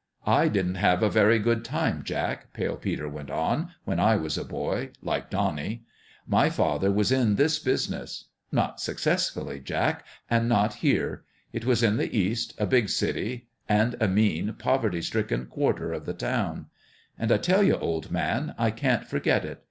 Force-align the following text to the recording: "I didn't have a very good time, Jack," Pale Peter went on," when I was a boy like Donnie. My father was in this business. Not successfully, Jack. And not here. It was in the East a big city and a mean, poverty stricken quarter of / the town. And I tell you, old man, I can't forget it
"I 0.40 0.48
didn't 0.48 0.74
have 0.74 1.04
a 1.04 1.08
very 1.08 1.38
good 1.38 1.64
time, 1.64 2.02
Jack," 2.02 2.52
Pale 2.52 2.78
Peter 2.78 3.08
went 3.08 3.30
on," 3.30 3.70
when 3.84 4.00
I 4.00 4.16
was 4.16 4.36
a 4.36 4.44
boy 4.44 4.90
like 5.02 5.30
Donnie. 5.30 5.84
My 6.26 6.50
father 6.50 6.90
was 6.90 7.12
in 7.12 7.36
this 7.36 7.60
business. 7.60 8.24
Not 8.50 8.80
successfully, 8.80 9.60
Jack. 9.60 10.04
And 10.28 10.48
not 10.48 10.74
here. 10.82 11.22
It 11.52 11.64
was 11.64 11.84
in 11.84 11.96
the 11.96 12.10
East 12.12 12.54
a 12.58 12.66
big 12.66 12.88
city 12.88 13.46
and 13.68 13.94
a 14.00 14.08
mean, 14.08 14.52
poverty 14.54 15.00
stricken 15.00 15.46
quarter 15.46 15.92
of 15.92 16.06
/ 16.06 16.06
the 16.06 16.12
town. 16.14 16.66
And 17.16 17.30
I 17.30 17.36
tell 17.36 17.62
you, 17.62 17.76
old 17.78 18.10
man, 18.10 18.56
I 18.58 18.72
can't 18.72 19.06
forget 19.06 19.44
it 19.44 19.62